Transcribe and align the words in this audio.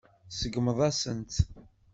Tseggmeḍ-asent-tt. 0.29 1.35